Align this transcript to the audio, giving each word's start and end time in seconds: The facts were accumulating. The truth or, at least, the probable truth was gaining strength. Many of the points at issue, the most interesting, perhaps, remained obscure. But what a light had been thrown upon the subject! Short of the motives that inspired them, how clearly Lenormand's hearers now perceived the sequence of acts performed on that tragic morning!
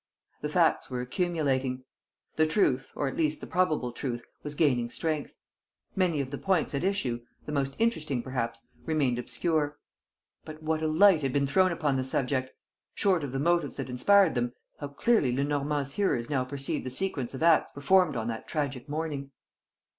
The 0.41 0.49
facts 0.49 0.89
were 0.89 0.99
accumulating. 1.01 1.83
The 2.35 2.47
truth 2.47 2.91
or, 2.95 3.07
at 3.07 3.15
least, 3.15 3.39
the 3.39 3.45
probable 3.45 3.91
truth 3.91 4.23
was 4.41 4.55
gaining 4.55 4.89
strength. 4.89 5.37
Many 5.95 6.19
of 6.21 6.31
the 6.31 6.39
points 6.39 6.73
at 6.73 6.83
issue, 6.83 7.19
the 7.45 7.51
most 7.51 7.75
interesting, 7.77 8.23
perhaps, 8.23 8.65
remained 8.83 9.19
obscure. 9.19 9.77
But 10.43 10.63
what 10.63 10.81
a 10.81 10.87
light 10.87 11.21
had 11.21 11.31
been 11.33 11.45
thrown 11.45 11.71
upon 11.71 11.97
the 11.97 12.03
subject! 12.03 12.49
Short 12.95 13.23
of 13.23 13.31
the 13.31 13.37
motives 13.39 13.75
that 13.75 13.91
inspired 13.91 14.33
them, 14.33 14.53
how 14.79 14.87
clearly 14.87 15.33
Lenormand's 15.35 15.91
hearers 15.91 16.31
now 16.31 16.45
perceived 16.45 16.83
the 16.83 16.89
sequence 16.89 17.35
of 17.35 17.43
acts 17.43 17.71
performed 17.71 18.15
on 18.15 18.27
that 18.27 18.47
tragic 18.47 18.89
morning! 18.89 19.29